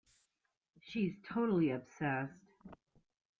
[0.81, 2.33] She's totally obsessed.